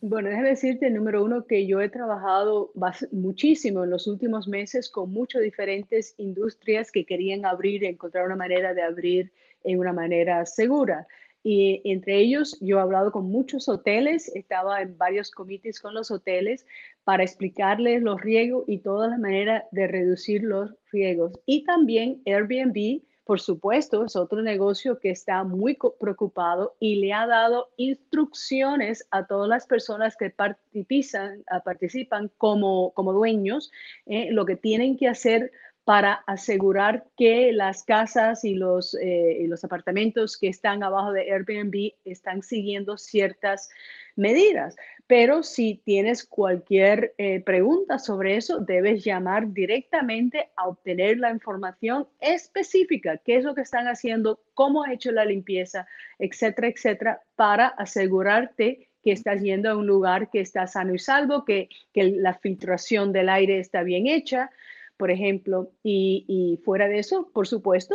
Bueno, 0.04 0.30
déjame 0.30 0.48
decirte, 0.48 0.90
número 0.90 1.22
uno, 1.22 1.46
que 1.46 1.64
yo 1.64 1.80
he 1.80 1.88
trabajado 1.88 2.72
muchísimo 3.12 3.84
en 3.84 3.90
los 3.90 4.08
últimos 4.08 4.48
meses 4.48 4.90
con 4.90 5.12
muchas 5.12 5.42
diferentes 5.42 6.16
industrias 6.18 6.90
que 6.90 7.06
querían 7.06 7.46
abrir, 7.46 7.84
encontrar 7.84 8.26
una 8.26 8.34
manera 8.34 8.74
de 8.74 8.82
abrir 8.82 9.32
en 9.62 9.78
una 9.78 9.92
manera 9.92 10.44
segura. 10.44 11.06
Y 11.44 11.82
entre 11.84 12.18
ellos, 12.18 12.58
yo 12.60 12.78
he 12.78 12.80
hablado 12.80 13.12
con 13.12 13.26
muchos 13.26 13.68
hoteles, 13.68 14.26
estaba 14.34 14.82
en 14.82 14.98
varios 14.98 15.30
comités 15.30 15.78
con 15.78 15.94
los 15.94 16.10
hoteles 16.10 16.66
para 17.04 17.22
explicarles 17.22 18.02
los 18.02 18.20
riegos 18.20 18.64
y 18.66 18.78
todas 18.78 19.08
las 19.08 19.20
maneras 19.20 19.62
de 19.70 19.86
reducir 19.86 20.42
los 20.42 20.74
riegos. 20.90 21.38
Y 21.46 21.62
también 21.62 22.22
Airbnb, 22.26 23.02
por 23.24 23.40
supuesto, 23.40 24.04
es 24.04 24.16
otro 24.16 24.42
negocio 24.42 24.98
que 24.98 25.10
está 25.10 25.44
muy 25.44 25.78
preocupado 26.00 26.74
y 26.80 26.96
le 26.96 27.12
ha 27.12 27.26
dado 27.26 27.68
instrucciones 27.76 29.06
a 29.10 29.26
todas 29.26 29.48
las 29.48 29.66
personas 29.66 30.16
que 30.16 30.30
participan, 30.30 31.44
participan 31.64 32.30
como, 32.36 32.92
como 32.94 33.12
dueños, 33.12 33.70
eh, 34.06 34.32
lo 34.32 34.44
que 34.44 34.56
tienen 34.56 34.96
que 34.96 35.08
hacer 35.08 35.52
para 35.84 36.22
asegurar 36.26 37.04
que 37.16 37.52
las 37.52 37.82
casas 37.82 38.44
y 38.44 38.54
los, 38.54 38.96
eh, 39.00 39.48
apartamentos 39.62 40.36
que 40.36 40.48
están 40.48 40.82
abajo 40.82 41.12
de 41.12 41.32
Airbnb 41.32 41.92
están 42.04 42.42
siguiendo 42.42 42.96
ciertas 42.96 43.68
medidas. 44.14 44.76
Pero 45.08 45.42
si 45.42 45.82
tienes 45.84 46.24
cualquier 46.24 47.14
eh, 47.18 47.40
pregunta 47.40 47.98
sobre 47.98 48.36
eso, 48.36 48.60
debes 48.60 49.04
llamar 49.04 49.52
directamente 49.52 50.50
a 50.56 50.68
obtener 50.68 51.18
la 51.18 51.30
información 51.30 52.06
específica, 52.20 53.18
qué 53.18 53.36
es 53.36 53.44
lo 53.44 53.54
que 53.54 53.62
están 53.62 53.88
haciendo, 53.88 54.40
cómo 54.54 54.84
ha 54.84 54.92
hecho 54.92 55.10
la 55.10 55.24
limpieza, 55.24 55.86
etcétera, 56.18 56.68
etcétera, 56.68 57.20
para 57.34 57.66
asegurarte 57.66 58.88
que 59.02 59.12
estás 59.12 59.42
yendo 59.42 59.68
a 59.68 59.76
un 59.76 59.88
lugar 59.88 60.30
que 60.30 60.40
está 60.40 60.68
sano 60.68 60.94
y 60.94 60.98
salvo, 61.00 61.44
que 61.44 61.68
la 61.92 62.34
filtración 62.34 63.12
del 63.12 63.28
aire 63.28 63.58
está 63.58 63.82
bien 63.82 64.06
hecha, 64.06 64.50
por 64.96 65.10
ejemplo, 65.10 65.72
y, 65.82 66.60
fuera 66.64 66.88
de 66.88 66.98
eso, 66.98 67.30
por 67.32 67.46
supuesto, 67.46 67.94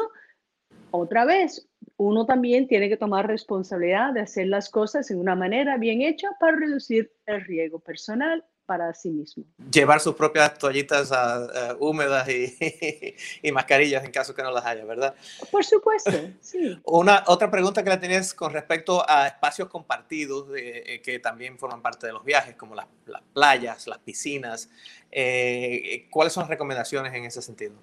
otra 0.92 1.26
vez, 1.26 1.70
uno 1.98 2.26
también 2.26 2.68
tiene 2.68 2.90
que 2.90 2.98
tomar 2.98 3.28
responsabilidad 3.28 4.14
de 4.14 4.22
hacer 4.22 4.48
las 4.48 4.70
cosas 4.70 5.10
en 5.12 5.20
una 5.20 5.36
manera 5.36 5.78
bien 5.78 6.02
hecha 6.02 6.30
para 6.40 6.58
reducir 6.58 7.12
el 7.26 7.42
riesgo 7.46 7.80
personal 7.80 8.44
para 8.68 8.94
sí 8.94 9.10
mismo. 9.10 9.46
Llevar 9.72 10.00
sus 10.02 10.14
propias 10.14 10.60
toallitas 10.60 11.12
ah, 11.12 11.48
ah, 11.56 11.76
húmedas 11.80 12.28
y, 13.42 13.52
mascarillas 13.52 14.04
en 14.04 14.12
caso 14.12 14.36
que 14.36 14.44
no 14.44 14.52
las 14.52 14.66
haya, 14.66 14.86
¿verdad? 14.86 15.16
Por 15.50 15.64
supuesto, 15.64 16.12
sí. 16.42 16.78
Una, 16.84 17.24
otra 17.26 17.50
pregunta 17.50 17.82
que 17.82 17.90
la 17.90 18.00
tienes 18.00 18.34
con 18.34 18.54
respecto 18.54 19.04
a 19.10 19.26
espacios 19.28 19.70
compartidos 19.70 20.50
eh, 20.56 21.02
que 21.04 21.20
también 21.20 21.58
forman 21.58 21.82
parte 21.82 22.06
de 22.08 22.14
los 22.14 22.24
viajes, 22.24 22.56
como 22.56 22.76
las, 22.76 22.88
playas, 23.34 23.88
las 23.88 24.00
piscinas. 24.00 24.70
Eh, 25.12 26.06
¿Cuáles 26.12 26.34
son 26.34 26.42
las 26.42 26.50
recomendaciones 26.50 27.14
en 27.14 27.24
ese 27.24 27.42
sentido? 27.42 27.76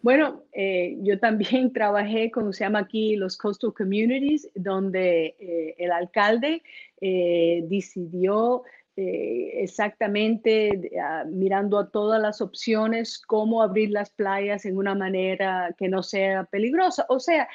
Bueno, 0.00 0.42
eh, 0.52 0.96
yo 1.02 1.18
también 1.18 1.72
trabajé 1.74 2.30
con, 2.30 2.52
se 2.54 2.64
llama 2.64 2.80
aquí 2.80 3.16
los 3.16 3.36
Coastal 3.36 3.74
Communities, 3.74 4.48
donde 4.54 5.74
el 5.78 5.92
alcalde 5.92 6.62
decidió 7.00 8.64
eh, 8.96 9.62
exactamente 9.62 10.92
ah, 11.02 11.24
mirando 11.26 11.78
a 11.80 11.90
todas 11.90 12.22
las 12.22 12.40
opciones, 12.40 13.18
cómo 13.18 13.60
abrir 13.60 13.90
las 13.90 14.10
playas 14.10 14.64
en 14.66 14.76
una 14.76 14.94
manera 14.94 15.74
que 15.76 15.88
no 15.88 16.02
sea 16.04 16.44
peligrosa. 16.44 17.04
O 17.08 17.18
sea, 17.18 17.48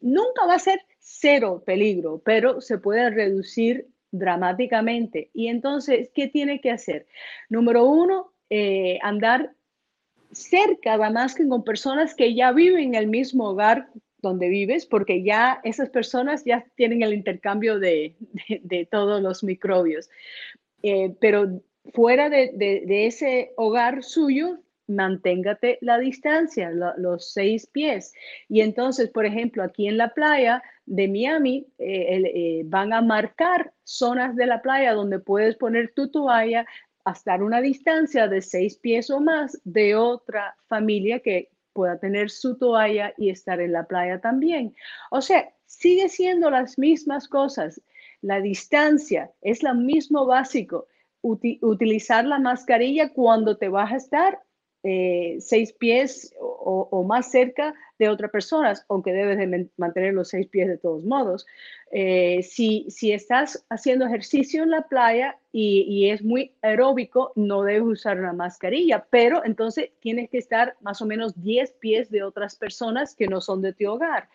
nunca 0.00 0.46
va 0.46 0.54
a 0.54 0.58
ser 0.60 0.80
cero 1.00 1.64
peligro, 1.66 2.22
pero 2.24 2.60
se 2.60 2.78
puede 2.78 3.10
reducir 3.10 3.88
dramáticamente. 4.12 5.30
Y 5.34 5.48
entonces, 5.48 6.10
¿qué 6.14 6.28
tiene 6.28 6.60
que 6.60 6.70
hacer? 6.70 7.06
Número 7.48 7.84
uno, 7.84 8.32
eh, 8.48 9.00
andar 9.02 9.52
cerca, 10.30 10.94
además 10.94 11.34
que 11.34 11.48
con 11.48 11.64
personas 11.64 12.14
que 12.14 12.34
ya 12.34 12.52
viven 12.52 12.90
en 12.90 12.94
el 12.94 13.08
mismo 13.08 13.48
hogar 13.50 13.88
donde 14.18 14.48
vives, 14.48 14.86
porque 14.86 15.24
ya 15.24 15.60
esas 15.64 15.90
personas 15.90 16.44
ya 16.44 16.64
tienen 16.76 17.02
el 17.02 17.14
intercambio 17.14 17.80
de, 17.80 18.14
de 18.62 18.86
todos 18.86 19.20
los 19.20 19.42
microbios. 19.42 20.08
Eh, 20.86 21.16
pero 21.18 21.62
fuera 21.94 22.28
de, 22.28 22.84
ese 23.06 23.54
hogar 23.56 24.02
suyo, 24.02 24.58
manténgate 24.86 25.78
la 25.80 25.98
distancia, 25.98 26.70
los 26.98 27.32
seis 27.32 27.66
pies. 27.66 28.12
Y 28.50 28.60
entonces, 28.60 29.08
por 29.08 29.24
ejemplo, 29.24 29.62
aquí 29.62 29.88
en 29.88 29.96
la 29.96 30.12
playa 30.12 30.62
de 30.84 31.08
Miami, 31.08 31.66
eh, 31.78 32.22
eh, 32.22 32.62
van 32.66 32.92
a 32.92 33.00
marcar 33.00 33.72
zonas 33.82 34.36
de 34.36 34.44
la 34.44 34.60
playa 34.60 34.92
donde 34.92 35.20
puedes 35.20 35.56
poner 35.56 35.94
tu 35.94 36.10
toalla 36.10 36.66
a 37.06 37.12
estar 37.12 37.42
una 37.42 37.62
distancia 37.62 38.28
de 38.28 38.42
seis 38.42 38.76
pies 38.76 39.08
o 39.08 39.20
más 39.20 39.58
de 39.64 39.96
otra 39.96 40.54
familia 40.68 41.20
que 41.20 41.48
pueda 41.72 41.98
tener 41.98 42.28
su 42.28 42.58
toalla 42.58 43.14
y 43.16 43.30
estar 43.30 43.58
en 43.58 43.72
la 43.72 43.84
playa 43.84 44.20
también. 44.20 44.76
O 45.10 45.22
sea, 45.22 45.50
sigue 45.64 46.10
siendo 46.10 46.50
las 46.50 46.78
mismas 46.78 47.26
cosas 47.26 47.80
la 48.24 48.40
distancia 48.40 49.30
es 49.42 49.62
lo 49.62 49.74
mismo 49.74 50.26
básico. 50.26 50.86
utilizar 51.22 52.24
la 52.24 52.38
mascarilla 52.38 53.12
cuando 53.12 53.56
te 53.56 53.68
vas 53.68 53.92
a 53.92 53.96
estar 53.96 54.42
eh, 54.82 55.36
seis 55.40 55.72
pies 55.72 56.34
o, 56.38 57.02
más 57.04 57.30
cerca 57.30 57.74
de 57.98 58.08
otras 58.08 58.30
personas, 58.30 58.84
aunque 58.88 59.12
debes 59.12 59.38
de 59.38 59.68
mantener 59.76 60.14
los 60.14 60.28
seis 60.28 60.48
pies 60.48 60.68
de 60.68 60.78
todos 60.78 61.04
modos. 61.04 61.46
Eh, 61.92 62.42
si, 62.42 62.86
si 62.88 63.12
estás 63.12 63.64
haciendo 63.70 64.04
ejercicio 64.06 64.64
en 64.64 64.70
la 64.70 64.82
playa 64.82 65.36
y, 65.52 66.10
es 66.10 66.24
muy 66.24 66.50
aeróbico, 66.62 67.32
no 67.36 67.62
debes 67.62 67.84
usar 67.84 68.18
una 68.18 68.32
mascarilla, 68.32 69.06
pero 69.10 69.44
entonces 69.44 69.90
tienes 70.00 70.28
que 70.28 70.38
estar 70.38 70.74
más 70.80 71.00
o 71.00 71.06
menos 71.06 71.40
10 71.40 71.70
pies 71.74 72.10
de 72.10 72.24
otras 72.24 72.56
personas 72.56 73.14
que 73.14 73.28
no 73.28 73.40
son 73.40 73.62
de 73.62 73.72
tu 73.72 73.88
hogar. 73.88 74.28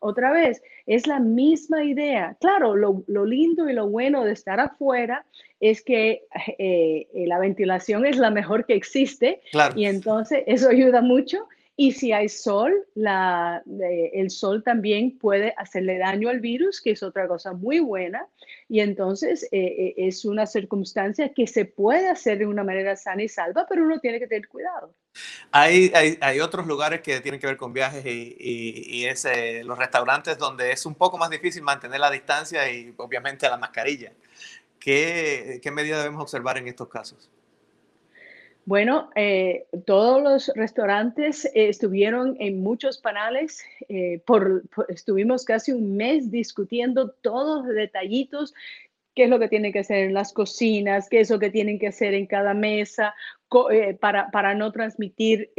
Otra 0.00 0.32
vez, 0.32 0.60
es 0.86 1.06
la 1.06 1.20
misma 1.20 1.84
idea. 1.84 2.36
Claro, 2.40 2.74
lo, 2.74 3.04
lindo 3.24 3.70
y 3.70 3.72
lo 3.74 3.86
bueno 3.88 4.24
de 4.24 4.32
estar 4.32 4.58
afuera 4.58 5.24
es 5.60 5.82
que 5.82 6.24
eh, 6.58 7.06
la 7.14 7.38
ventilación 7.38 8.04
es 8.04 8.16
la 8.16 8.30
mejor 8.30 8.66
que 8.66 8.74
existe 8.74 9.40
y 9.76 9.84
entonces 9.84 10.42
eso 10.46 10.68
ayuda 10.68 11.00
mucho 11.00 11.46
y 11.76 11.92
si 11.92 12.12
hay 12.12 12.28
sol, 12.28 12.86
la, 12.94 13.62
el 13.66 14.30
sol 14.30 14.62
también 14.62 15.18
puede 15.18 15.54
hacerle 15.56 15.98
daño 15.98 16.28
al 16.28 16.38
virus, 16.38 16.80
que 16.80 16.92
es 16.92 17.02
otra 17.02 17.26
cosa 17.26 17.52
muy 17.52 17.80
buena. 17.80 18.28
Y 18.68 18.78
entonces 18.78 19.42
eh, 19.50 19.58
eh, 19.60 19.94
es 19.96 20.24
una 20.24 20.46
circunstancia 20.46 21.34
que 21.34 21.48
se 21.48 21.64
puede 21.64 22.08
hacer 22.08 22.38
de 22.38 22.46
una 22.46 22.62
manera 22.62 22.94
sana 22.94 23.24
y 23.24 23.28
salva, 23.28 23.66
pero 23.68 23.82
uno 23.82 23.98
tiene 23.98 24.20
que 24.20 24.28
tener 24.28 24.46
cuidado. 24.46 24.94
Hay, 25.50 25.90
hay, 25.94 26.16
hay 26.20 26.40
otros 26.40 26.66
lugares 26.68 27.00
que 27.00 27.20
tienen 27.20 27.40
que 27.40 27.48
ver 27.48 27.56
con 27.56 27.72
viajes 27.72 28.06
y, 28.06 28.36
y, 28.38 29.06
es 29.06 29.24
eh, 29.24 29.62
los 29.64 29.76
restaurantes 29.76 30.38
donde 30.38 30.70
es 30.70 30.86
un 30.86 30.94
poco 30.94 31.18
más 31.18 31.30
difícil 31.30 31.62
mantener 31.62 31.98
la 31.98 32.10
distancia 32.10 32.70
y 32.70 32.94
obviamente 32.96 33.48
la 33.48 33.56
mascarilla. 33.56 34.12
¿Qué, 34.78 35.60
qué 35.60 35.70
medida 35.72 35.98
debemos 35.98 36.22
observar 36.22 36.58
en 36.58 36.68
estos 36.68 36.88
casos? 36.88 37.30
Bueno, 38.66 39.10
eh, 39.14 39.66
todos 39.84 40.22
los 40.22 40.52
restaurantes 40.54 41.44
eh, 41.46 41.68
estuvieron 41.68 42.36
en 42.40 42.62
muchos 42.62 42.98
panales. 42.98 43.62
Eh, 43.88 44.22
por, 44.24 44.62
estuvimos 44.88 45.44
casi 45.44 45.72
un 45.72 45.96
mes 45.96 46.30
discutiendo 46.30 47.10
todos 47.10 47.66
los 47.66 47.74
detallitos, 47.74 48.54
qué 49.14 49.24
es 49.24 49.30
lo 49.30 49.38
que 49.38 49.48
tienen 49.48 49.72
que 49.72 49.80
hacer 49.80 50.06
en 50.06 50.14
las 50.14 50.32
cocinas, 50.32 51.10
qué 51.10 51.20
es 51.20 51.30
lo 51.30 51.38
que 51.38 51.50
tienen 51.50 51.78
que 51.78 51.88
hacer 51.88 52.14
en 52.14 52.26
cada 52.26 52.54
mesa, 52.54 53.14
para, 54.00 54.30
para, 54.30 54.54
no 54.54 54.72
transmitir 54.72 55.52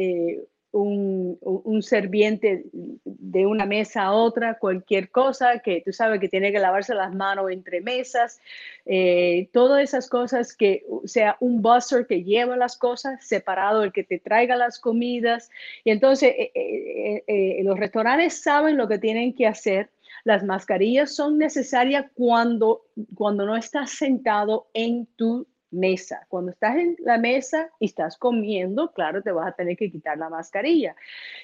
un, 0.75 1.37
un, 1.41 1.81
serviente 1.81 2.65
de 2.73 3.45
una 3.45 3.65
mesa 3.65 4.03
a 4.03 4.11
otra, 4.11 4.59
cualquier 4.59 5.09
cosa, 5.09 5.59
que 5.59 5.81
tú 5.85 5.93
sabes 5.93 6.19
que 6.19 6.27
tiene 6.27 6.51
que 6.51 6.59
lavarse 6.59 6.93
las 6.93 7.15
manos 7.15 7.49
entre 7.49 7.79
mesas, 7.79 8.41
eh, 8.85 9.47
todas 9.53 9.81
esas 9.81 10.09
cosas, 10.09 10.53
que 10.53 10.85
sea 11.05 11.37
un 11.39 11.61
busser 11.61 12.05
que 12.07 12.23
lleva 12.23 12.57
las 12.57 12.77
cosas, 12.77 13.25
separado 13.25 13.83
el 13.83 13.93
que 13.93 14.03
te 14.03 14.19
traiga 14.19 14.57
las 14.57 14.77
comidas. 14.77 15.49
Y 15.85 15.91
entonces 15.91 16.33
eh, 16.37 17.23
eh, 17.25 17.61
los 17.63 17.79
restaurantes 17.79 18.41
saben 18.41 18.75
lo 18.75 18.89
que 18.89 18.99
tienen 18.99 19.33
que 19.33 19.47
hacer. 19.47 19.89
Las 20.25 20.43
mascarillas 20.43 21.15
son 21.15 21.37
necesarias 21.37 22.07
cuando, 22.15 22.81
cuando 23.15 23.45
no 23.45 23.55
estás 23.55 23.91
sentado 23.91 24.67
en 24.73 25.05
tu 25.15 25.47
mesa. 25.75 26.25
Cuando 26.29 26.51
estás 26.51 26.75
en 26.77 26.95
la 26.99 27.17
mesa 27.17 27.69
y 27.79 27.85
estás 27.85 28.17
comiendo, 28.17 28.91
claro, 28.93 29.21
te 29.21 29.31
vas 29.31 29.47
a 29.47 29.55
tener 29.55 29.77
que 29.77 29.91
quitar 29.91 30.17
la 30.17 30.29
mascarilla. 30.29 30.95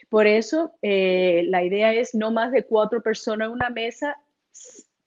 Por 0.10 0.28
eso, 0.28 0.74
eh, 0.82 1.44
la 1.48 1.64
idea 1.64 1.94
es 1.94 2.16
no 2.16 2.32
más 2.32 2.52
de 2.52 2.64
cuatro 2.64 3.02
personas 3.02 3.48
en 3.48 3.54
una 3.54 3.70
mesa, 3.70 4.18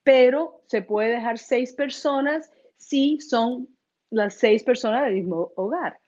pero 0.03 0.63
se 0.67 0.83
puede 0.83 1.13
dejar 1.13 1.39
seis 1.39 1.73
personas 1.73 2.51
si 2.77 3.21
son 3.21 3.69
las 4.11 4.35
seis 4.35 4.63
personas 4.63 5.05
del 5.05 5.15
mismo 5.15 5.53
hogar. 5.57 5.99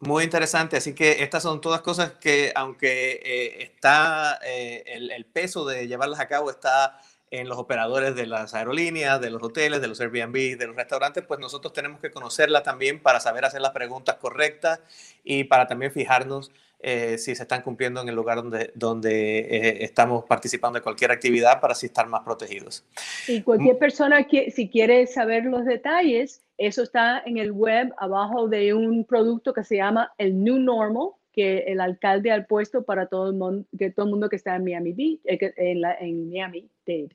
Muy 0.00 0.24
interesante, 0.24 0.78
así 0.78 0.94
que 0.94 1.22
estas 1.22 1.42
son 1.42 1.60
todas 1.60 1.82
cosas 1.82 2.12
que 2.12 2.52
aunque 2.54 3.20
eh, 3.22 3.62
está 3.64 4.38
eh, 4.42 4.82
el, 4.86 5.10
el, 5.10 5.26
peso 5.26 5.66
de 5.66 5.86
llevarlas 5.86 6.20
a 6.20 6.26
cabo 6.26 6.50
está 6.50 6.98
en 7.30 7.48
los 7.48 7.58
operadores 7.58 8.14
de 8.16 8.26
las 8.26 8.54
aerolíneas, 8.54 9.20
de 9.20 9.30
los 9.30 9.42
hoteles, 9.42 9.80
de 9.80 9.88
los 9.88 10.00
Airbnb, 10.00 10.58
de 10.58 10.66
los 10.66 10.76
restaurantes, 10.76 11.24
pues 11.24 11.38
nosotros 11.38 11.72
tenemos 11.72 12.00
que 12.00 12.10
conocerla 12.10 12.62
también 12.62 13.00
para 13.00 13.20
saber 13.20 13.44
hacer 13.44 13.60
las 13.60 13.70
preguntas 13.70 14.16
correctas 14.16 14.80
y 15.22 15.44
para 15.44 15.66
también 15.66 15.92
fijarnos 15.92 16.50
eh, 16.82 17.18
si 17.18 17.34
se 17.34 17.42
están 17.42 17.60
cumpliendo 17.62 18.00
en 18.00 18.08
el 18.08 18.14
lugar 18.14 18.36
donde, 18.38 18.72
donde 18.74 19.40
eh, 19.40 19.84
estamos 19.84 20.24
participando 20.24 20.78
de 20.78 20.82
cualquier 20.82 21.12
actividad 21.12 21.60
para 21.60 21.72
así 21.72 21.86
estar 21.86 22.06
más 22.08 22.22
protegidos. 22.22 22.84
Y 23.28 23.42
cualquier 23.42 23.78
persona 23.78 24.24
que 24.24 24.50
si 24.50 24.68
quiere 24.68 25.06
saber 25.06 25.44
los 25.44 25.66
detalles, 25.66 26.42
eso 26.56 26.82
está 26.82 27.22
en 27.26 27.36
el 27.36 27.52
web 27.52 27.92
abajo 27.98 28.48
de 28.48 28.72
un 28.72 29.04
producto 29.04 29.52
que 29.52 29.62
se 29.62 29.76
llama 29.76 30.12
el 30.16 30.42
New 30.42 30.58
Normal, 30.58 31.10
que 31.32 31.58
el 31.66 31.80
alcalde 31.80 32.32
ha 32.32 32.44
puesto 32.46 32.82
para 32.82 33.06
todo 33.06 33.28
el 33.28 33.36
mundo 33.36 33.64
que, 33.78 33.90
todo 33.90 34.06
el 34.06 34.10
mundo 34.10 34.28
que 34.28 34.36
está 34.36 34.56
en 34.56 34.64
Miami 34.64 34.92
Beach, 34.92 35.20
eh, 35.24 35.52
en, 35.56 35.80
la, 35.80 35.94
en 35.94 36.28
Miami 36.30 36.68
Dade. 36.86 37.10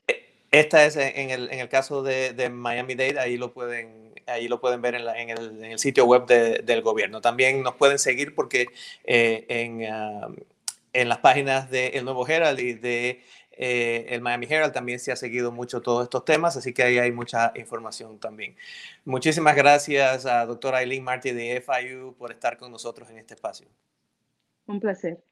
Esta 0.50 0.86
es 0.86 0.96
en 0.96 1.30
el, 1.30 1.50
en 1.50 1.58
el 1.58 1.68
caso 1.68 2.02
de, 2.02 2.32
de, 2.32 2.48
Miami 2.48 2.94
Dade, 2.94 3.18
ahí 3.18 3.36
lo 3.36 3.52
pueden, 3.52 4.14
ahí 4.26 4.48
lo 4.48 4.60
pueden 4.60 4.80
ver 4.80 4.94
en, 4.94 5.04
la, 5.04 5.20
en, 5.20 5.30
el, 5.30 5.64
en 5.64 5.72
el, 5.72 5.78
sitio 5.78 6.06
web 6.06 6.26
de, 6.26 6.60
del 6.60 6.82
gobierno. 6.82 7.20
También 7.20 7.62
nos 7.62 7.74
pueden 7.74 7.98
seguir 7.98 8.34
porque 8.34 8.68
eh, 9.04 9.44
en, 9.48 9.82
uh, 9.82 10.34
en 10.92 11.08
las 11.08 11.18
páginas 11.18 11.70
de 11.70 11.88
El 11.88 12.04
Nuevo 12.04 12.26
Herald 12.26 12.58
y 12.58 12.72
de 12.74 13.20
eh, 13.58 14.06
el 14.10 14.20
Miami 14.20 14.46
Herald 14.48 14.72
también 14.72 14.98
se 14.98 15.12
ha 15.12 15.16
seguido 15.16 15.50
mucho 15.50 15.80
todos 15.80 16.04
estos 16.04 16.24
temas, 16.24 16.56
así 16.56 16.74
que 16.74 16.82
ahí 16.82 16.98
hay 16.98 17.10
mucha 17.10 17.52
información 17.56 18.18
también. 18.18 18.56
Muchísimas 19.04 19.56
gracias 19.56 20.26
a 20.26 20.44
doctora 20.46 20.82
Eileen 20.82 21.04
Marty 21.04 21.32
de 21.32 21.62
FIU 21.62 22.14
por 22.18 22.32
estar 22.32 22.58
con 22.58 22.70
nosotros 22.70 23.08
en 23.10 23.18
este 23.18 23.34
espacio. 23.34 23.66
Un 24.66 24.80
placer. 24.80 25.22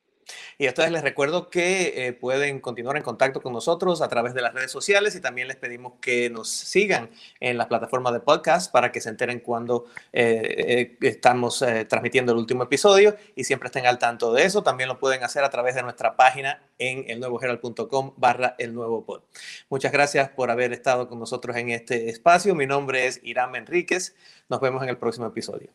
Y 0.58 0.66
entonces 0.66 0.92
les 0.92 1.02
recuerdo 1.02 1.50
que 1.50 2.06
eh, 2.06 2.12
pueden 2.12 2.60
continuar 2.60 2.96
en 2.96 3.02
contacto 3.02 3.40
con 3.40 3.52
nosotros 3.52 4.02
a 4.02 4.08
través 4.08 4.34
de 4.34 4.40
las 4.40 4.54
redes 4.54 4.70
sociales 4.70 5.14
y 5.16 5.20
también 5.20 5.48
les 5.48 5.56
pedimos 5.56 5.94
que 6.00 6.30
nos 6.30 6.48
sigan 6.48 7.10
en 7.40 7.58
las 7.58 7.66
plataformas 7.66 8.12
de 8.12 8.20
podcast 8.20 8.72
para 8.72 8.92
que 8.92 9.00
se 9.00 9.10
enteren 9.10 9.40
cuando 9.40 9.86
eh, 10.12 10.96
eh, 11.00 11.08
estamos 11.08 11.64
transmitiendo 11.88 12.32
el 12.32 12.38
último 12.38 12.64
episodio 12.64 13.16
y 13.34 13.44
siempre 13.44 13.66
estén 13.66 13.86
al 13.86 13.98
tanto 13.98 14.32
de 14.32 14.44
eso. 14.44 14.62
También 14.62 14.88
lo 14.88 14.98
pueden 14.98 15.22
hacer 15.24 15.44
a 15.44 15.50
través 15.50 15.74
de 15.74 15.82
nuestra 15.82 16.16
página 16.16 16.62
en 16.78 17.04
elnuevoherald.com 17.08 18.14
barra 18.16 18.54
el 18.58 18.74
nuevo 18.74 19.04
pod. 19.04 19.22
Muchas 19.68 19.92
gracias 19.92 20.30
por 20.30 20.50
haber 20.50 20.72
estado 20.72 21.08
con 21.08 21.18
nosotros 21.18 21.56
en 21.56 21.70
este 21.70 22.08
espacio. 22.08 22.54
Mi 22.54 22.66
nombre 22.66 23.06
es 23.06 23.20
Irán 23.22 23.54
Enríquez. 23.54 24.16
Nos 24.48 24.60
vemos 24.60 24.82
en 24.82 24.88
el 24.88 24.98
próximo 24.98 25.26
episodio. 25.26 25.70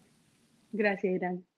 Gracias, 0.72 1.13
Irán. 1.13 1.48